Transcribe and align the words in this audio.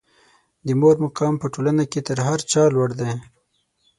د 0.65 0.67
مور 0.79 0.95
مقام 1.05 1.33
په 1.41 1.47
ټولنه 1.53 1.83
کې 1.91 1.99
تر 2.07 2.17
هر 2.27 2.39
چا 2.51 2.63
لوړ 2.75 2.89
دی. 2.99 3.11